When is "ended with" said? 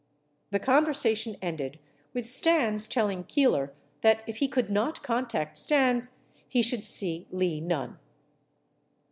1.43-2.25